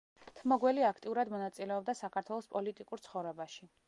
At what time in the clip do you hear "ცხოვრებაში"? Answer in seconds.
3.09-3.71